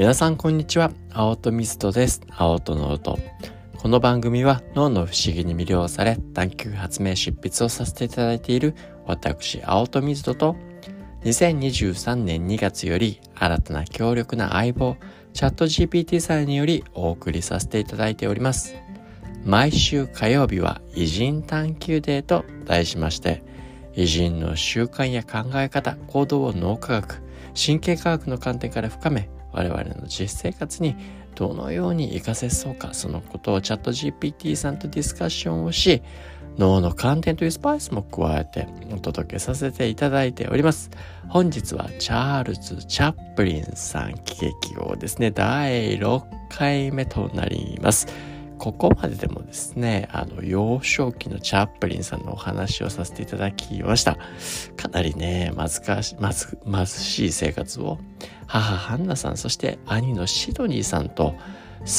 [0.00, 0.92] 皆さんこんにちは。
[1.12, 2.22] 青戸ミストです。
[2.30, 3.18] 青戸の音。
[3.76, 8.74] この番組は脳の不思議に魅了され探求発明執筆をさせていただいている
[9.04, 10.56] 私青戸ミストと
[11.24, 14.96] 2023年2月より新たな強力な相棒
[15.34, 18.76] チャット GPT さんによりお送りさせていただいております。
[19.44, 23.44] 毎週火曜日は偉人探求デーと題しまして
[23.92, 27.20] 偉人の習慣や考え方行動を脳科学
[27.54, 30.96] 神経科学の観点から深め我々の実生活に
[31.34, 36.02] どのように活かせそうかそのことをチャット GPT さんとディスカッションをし
[36.58, 40.90] 脳の観点というスパイスも加えてお届けさせていただいております。
[41.28, 45.30] 本日はチャールズ・チャップリンさん喜劇王ですね。
[45.30, 48.08] 第6回目となります。
[48.60, 54.18] ここまででもですね、あの、幼少期のチャップリンさんのお話をさせていただきました。
[54.76, 57.98] かなりね、まずかし、まず、貧しい生活を、
[58.46, 61.36] 母ハンナさん、そして兄のシドニーさんと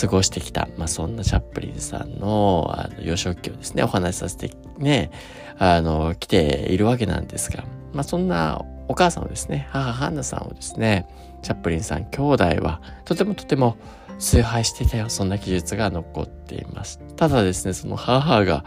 [0.01, 5.09] 過ごしてきた、まあ、そんなチャップリンさんの、あの、幼少期をですね、お話しさせて、ね、
[5.57, 11.07] あの、来ているわけなんですが、まあ、そんなお母さんをですね、母ハンナさんをですね、
[11.41, 13.77] チャップリンさん兄弟は、とてもとても、
[14.21, 15.09] 崇拝してたよ。
[15.09, 16.99] そんな記述が残っています。
[17.17, 18.63] ただですね、その母が、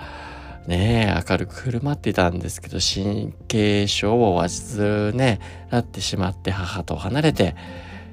[0.67, 5.39] ね明るく振る舞ってたんですけど、神経症を患ね、
[5.71, 7.55] なってしまって母と離れて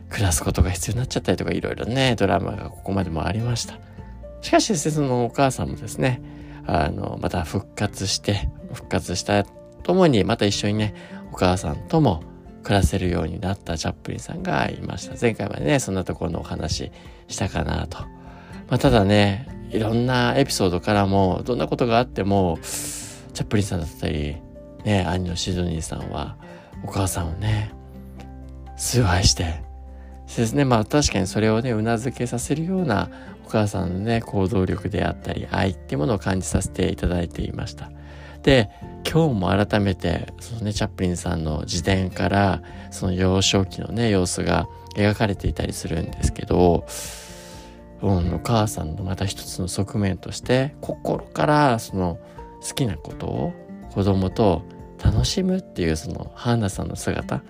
[0.09, 3.80] 暮らすことが必要になっちゃったりとか、いろいろね、ドラマがここまでもありました。
[4.42, 6.22] しかしですね、そのお母さんもですね、
[6.67, 10.94] あの、また復活して、復活したともに、また一緒にね、
[11.31, 12.23] お母さんとも
[12.64, 15.16] 暮らせるようになったチャップリンさんがいました。
[15.20, 16.92] 前回までね、そんなところのお話
[17.28, 18.00] したかなと。
[18.00, 24.38] まあ、ただね、いろんなエピソードからも、どんなことがあっても、チャップリンさんだったり、
[24.84, 26.38] ね、兄のシドニーさんは、
[26.84, 27.72] お母さんをね、
[28.78, 29.64] 崇拝して、
[30.38, 33.09] ですね、まあ確かにそれをね、頷けさせるような
[33.45, 37.92] お母さんのね、行動力であったり、愛っていうものを感じさせていただいていました。
[38.44, 38.70] で、
[39.10, 46.86] 今日も改めて、そのね、チャップリンさんの自伝から、その幼少期のね、様子が描かれていたりするんですけど、
[48.02, 52.20] うん、お母さんのまた一つの側面として、心からその
[52.67, 53.54] 好きなことを
[53.94, 54.64] 子供と
[55.04, 57.44] 楽しむっていうそのハンナさんの姿。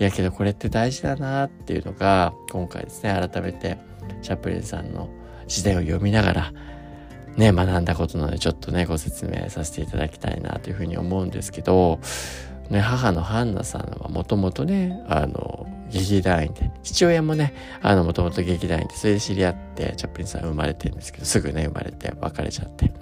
[0.00, 3.78] いやけどこれって大事だなっていうのが、今回ですね、改めて
[4.22, 5.08] チャップリンさんの
[5.46, 6.52] 自伝を読みながら
[7.38, 12.00] ね、学んだことなのでちょっとね、ご説明させていただきたいなというふうに思うんですけど、
[12.68, 22.92] ね、母のハンナさんはもともとね、あの、劇団員で、父親もね、あの、もともと劇団員で、それで知り合って、チャップリンさん生まれてるんですけど、すぐね、生まれて別れちゃって。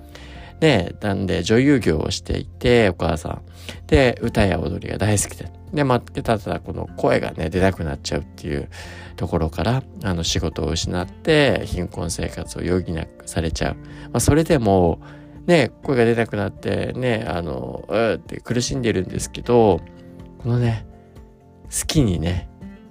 [0.61, 3.43] で、なんで女優業をしていて、お母さん。
[3.87, 5.51] で、歌や踊りが大好きで。
[5.77, 8.69] で、まあ、ただこの声がね、出なくなっちゃうっていう
[9.15, 13.75] ところから、あの、仕事を失って、貧困生活を余儀なくされちゃう。
[13.75, 15.01] まあ、それでも、
[15.47, 19.81] ね、声が出なくなって、ね、あの、うって苦しんでるんですけど、
[20.39, 20.87] このね、
[21.65, 22.49] 好きにね、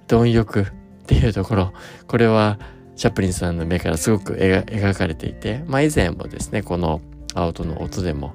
[0.07, 0.66] 貪欲っ
[1.07, 1.74] ていうところ、
[2.07, 2.59] これは、
[2.95, 7.01] チャップリンさんの目からすごく描かれていて、まあ以前もですね、この
[7.34, 8.34] アウトの音でも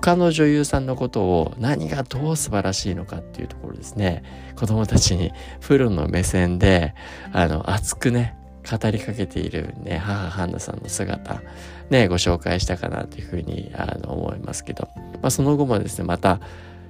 [0.00, 4.22] 他の女優さんのことを何がどう素晴らしいのかっていうところですね。
[4.56, 6.94] 子供たちにプロの目線で
[7.32, 8.34] あの熱くね
[8.70, 11.42] 語りかけているね母ハンナさんの姿
[11.90, 14.88] ねご紹介したかなというふうにあの思いますけど、
[15.20, 16.40] まあ、その後もですねまた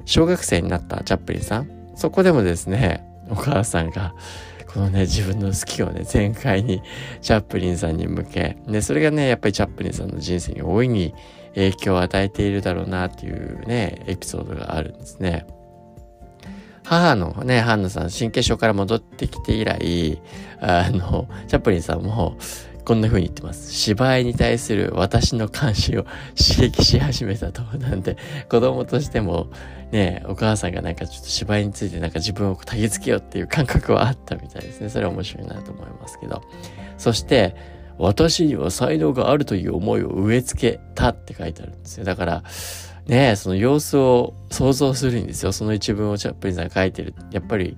[0.05, 1.71] 小学生になったチャップリンさん。
[1.97, 4.15] そこでもですねお母さんが
[4.73, 6.83] このね、自分の好きをね、全開に
[7.21, 11.15] チャップリンさんに向け、ね、それがね、やっぱりチャップリンさんの人生に大いに
[11.55, 15.47] 影響を与えているだろうなっていうね、エピソードがあるんですね。
[16.85, 20.21] 母のね、ハンナさん、神経症から戻ってきて以来、
[20.61, 22.37] あの、チャプリンさんも、
[22.85, 23.73] こんな風に言ってます。
[23.73, 26.03] 芝居に対する私の関心を
[26.37, 27.63] 刺激し始めたと。
[27.79, 28.17] なんで、
[28.49, 29.49] 子供としても、
[29.93, 34.89] ね、お母さんがなんかちょっと芝居についてなんか自分を焚きつけようっていう感覚はあったみたいですね。
[34.89, 36.43] それは面白いなと思いますけど。
[36.99, 37.55] そして、
[37.99, 42.05] 私には才能があるという思いを植え付けたって書いてあるんですよ。
[42.05, 42.43] だから、
[43.07, 45.53] ねその様子を想像するんですよ。
[45.53, 47.15] その一文をチャップリンさんが書いてる。
[47.33, 47.77] やっぱり、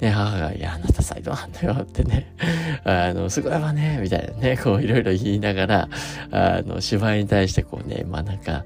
[0.00, 2.34] ね、母が、いや、あなた才能あんのよってね、
[2.84, 5.88] あの、すごいわね、みたいなね、こういろいろ言いながら、
[6.32, 8.64] あの、芝居に対してこうね、まあなんか、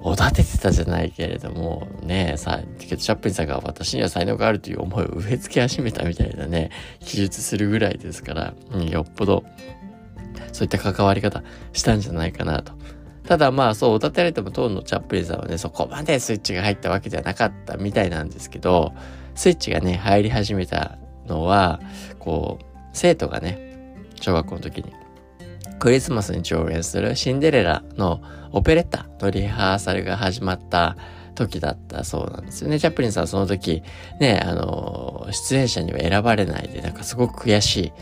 [0.00, 6.70] おだててたじゃないけれども、ね、さ、チャップリンさんが私には才能があるという思いを植え付け始めたみたいなね、
[7.00, 9.44] 記述するぐらいですから、うん、よっぽど、
[10.54, 11.42] そういった関わり方
[11.72, 12.72] したんじゃないかなと。
[13.26, 18.92] ただまあそう、おだてられても当のチャップリンさんはね、そこまでスイッチが入ったわけではなかったみたいなんですけど、
[19.34, 21.80] スイッチがね、入り始めたのは、
[22.20, 24.92] こう、生徒がね、小学校の時に。
[25.80, 28.22] クリスマスに上演するシンデレラの
[28.52, 30.96] オペレッタのリハーサルが始まった
[31.34, 32.78] 時だったそうなんですよね。
[32.78, 33.82] チャップリンさんはその時、
[34.20, 37.92] ね、あの、出演者には選ばれないで、なんかすごく悔しい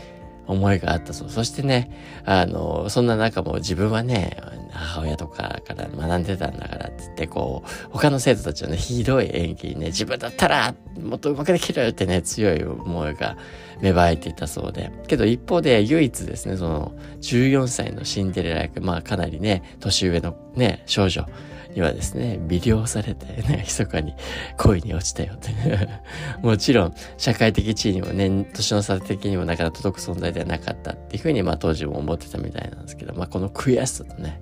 [0.47, 1.29] 思いがあったそう。
[1.29, 4.37] そしてね、あの、そんな中も自分はね、
[4.71, 13.37] 母親とかから学んでたんだからってって、こう、他の生徒たちはね、ひどい演技にね、自分だったらもっと上手くできるよってね、強い思いが
[13.81, 14.91] 芽生えていたそうで。
[15.07, 21.25] けど一方で唯一ですね、その、14歳のシンデレラ役、まあかなりね、年上のね、少女、
[21.73, 24.13] にはですね、魅了されて、 ね、密かに
[24.57, 25.51] 恋に落ちたよって
[26.41, 34.41] もちろん、社会的地位にもね、年の差的にもなかなか届く存在ではなかったっていうふうに、まあ当時も思ってたみたいなんですけど、まあこの悔しさとね、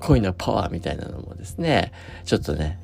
[0.00, 1.92] 恋のパワーみたいなのもですね、
[2.24, 2.78] ちょっとね、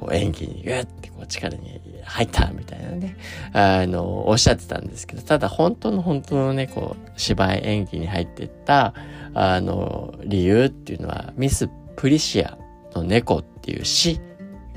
[0.00, 3.16] こう演技にグッてこう力に入ったみたいなね、
[3.52, 8.94] あの、おっしゃってたんですけど、ただ本当の本当のね、こう、芝居演技に入ってった、
[9.34, 12.56] あの、理由っていうのは、ミス・プリシア
[12.94, 14.20] の猫っていう詩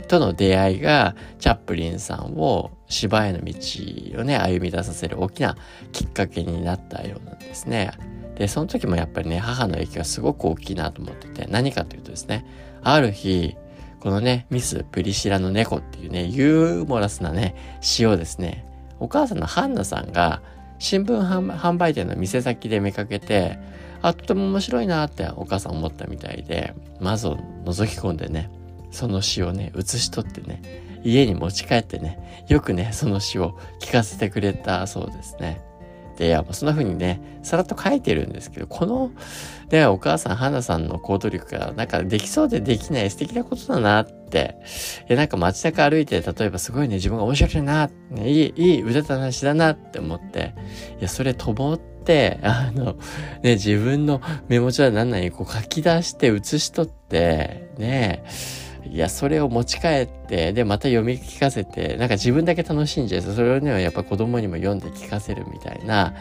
[0.07, 3.53] との出会いがチャップリンさんを芝居の道
[4.21, 5.55] をね歩み出させる大きな
[5.91, 7.91] きっかけになったようなんですね。
[8.35, 12.45] でその時もやっぱりね母の影響がすごく大きいなと思ってて何かというとですね
[12.81, 13.55] ある日
[13.99, 18.65] このねミス・プリシラの猫っていうねユーモラスなね詩をですね
[18.99, 20.41] お母さんのハンナさんが
[20.79, 23.59] 新聞販売店の店先で見かけて
[24.03, 27.37] あ、とても面白いなってお母さん思ったみたいで、まず覗
[27.87, 28.51] き込んでね、
[28.91, 30.61] その詩をね、写し取ってね、
[31.03, 35.61] 家に持ち帰ってね、よくね、その詩を聞かせてくれたそうですね。
[36.19, 39.11] いや、そんな風にね、さらっと書いてるんですけど、この、
[39.69, 44.55] で、お母さん、花さんの行動力が、なんかできそうでできない素敵なことだなって、
[45.09, 50.53] い、なんか街中歩いて、例えばすごいね、自分が面白いな、ね、いい、いい腕た話だなって思って、
[50.99, 52.95] いや、それと思って、あの、
[53.41, 58.23] ね、自分のメモ帳は何々こう書き出して写し取って、ね、
[58.89, 63.21] いや、それを持ち帰って、で、また読み聞かせて、なんか自分だけ楽しんじゃう。
[63.21, 66.13] それをね、やっぱ子供にも読んで聞かせるみたいな、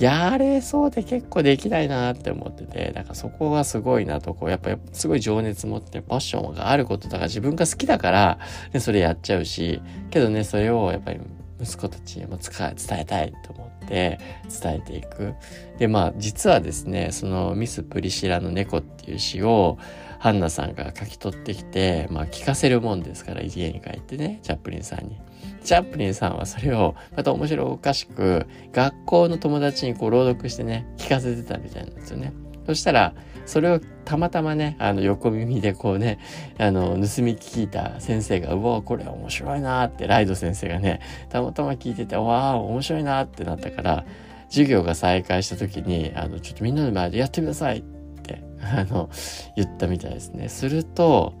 [0.00, 8.38] やれそうで結構できないなって思ってて、だからそこがすごいなと、こう、やっぱすごい情熱持ってパッションがあることだから自分が好きだから、
[8.72, 11.20] ね、それやっちゃうし、けどね、それをやっぱり
[11.60, 14.20] 息子たちにも伝えたいと思って
[14.62, 15.34] 伝えていく。
[15.78, 19.78] で、まあ実はですね、そのミス・プリシラの猫っていう詩を
[20.18, 25.18] ハンナさんが書き取ってきて、まあ聞かせるもんですから家に帰ってね、チャップリンさんに。
[25.64, 32.32] チャップリンさんはそれをまた面白おかしく学校の友達にこう朗読してね、聞かせてたみたいなんですよね。
[32.66, 33.14] そしたら、
[33.48, 36.18] それをたまたまね、あの、横耳でこうね、
[36.58, 41.00] あの、盗み聞いた先生が、うわ、これ面白いなって、ライド先生がね、
[41.30, 44.04] たまたま聞いてて、わあ、面白いなってなったから、
[44.50, 47.82] 授業が再開した時に、あの、ちょっとみんなの前でやってくださいっ
[48.22, 49.08] て、あの、
[49.56, 50.50] 言ったみたいですね。
[50.50, 51.32] すると、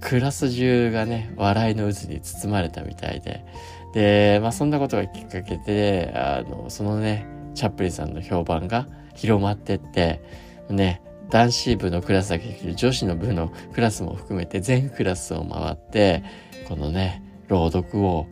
[0.00, 3.44] クラス中がね、笑いの渦に包まれたみたいで、
[3.92, 10.22] で、まあそんなことがきっかけで、あの、そのね、チャップリンさんの評判が広まってって、
[10.70, 16.24] ね、男子部のクラスだけで女子の部のクラスも含めて全クラスを回って、
[16.68, 18.26] このね、朗読を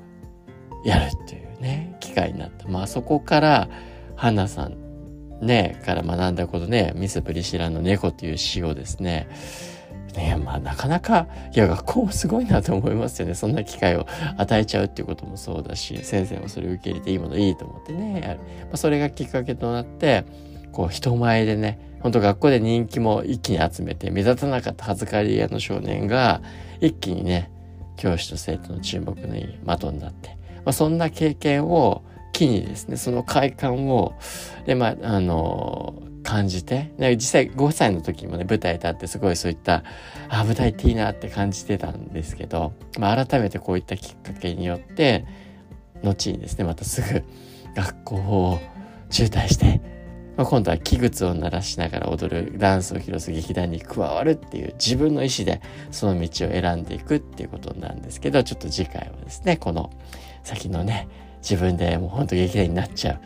[0.85, 2.69] やるっていうね、機会になった。
[2.69, 3.69] まあそこから、
[4.17, 4.89] ハナさん
[5.41, 9.29] ね、から学んだことね、ミス・プリシラの猫っていう詩をですね、
[10.17, 13.35] ねまあなかなか、いや学校もすごいなと思いますよね。
[13.35, 14.07] そんな機会を
[14.37, 18.41] 与えちゃうっていうこともそうだし、先生もそれを受け入れていいものいいと思ってね、やる。
[18.41, 20.25] まあ、それがきっかけとなって、
[20.73, 26.43] こう人前でね、本当学校で人気も一気に集めて目立たなかった恥ずかり屋の少年が
[26.81, 27.51] 一気にね
[27.97, 34.15] 教師と生徒の注目の的になって、まあ、そんな経験を機にですねその快感を
[34.67, 39.83] でまああの感じて実際5歳の時もね舞台立ってすごいそういった
[40.29, 45.25] あ舞台っていいなって感じてたんですけど、まあ、改めてこういったきっかけによって
[46.03, 47.25] 後にですねまたすぐ
[47.75, 48.61] 学校を
[49.11, 49.98] 中退して
[50.39, 59.91] まあ、今度は器具を鳴らしながら踊るダンスを披露する劇団に加わるっていう自分の意思でその道を選んでいくっていうことなんですけどちょっと次回はですねこの
[60.45, 61.09] 先のね
[61.43, 63.21] 自分でもうほんと劇団になっちゃう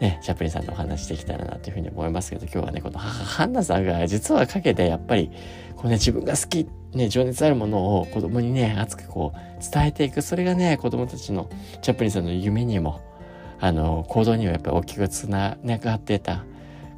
[0.00, 5.30] ね、チャップリンさんとお話できたらなというふうに思いますけど、今日はね、この母、ハンナさんが実はかけて、やっぱり、
[5.74, 9.38] こうね、自分が好き、ね、情熱あるものを子供にね、熱くこう、
[9.72, 10.20] 伝えていく。
[10.20, 11.48] それがね、子供たちの
[11.80, 13.00] チャップリンさんの夢にも、
[13.58, 16.44] あの、行動にもやっぱり大きくつながってた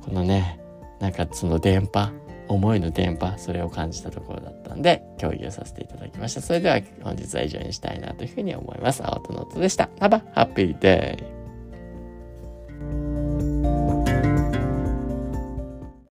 [0.09, 0.59] このね
[1.01, 2.11] なんかその電波
[2.49, 6.41] 思いの電波それを感じたところだったんで共有させていただきました。
[6.41, 9.07] それでは本日は以上にしたいなというふうに思います。
[9.07, 9.91] 青とノートでした。
[10.01, 11.38] Have a happy day!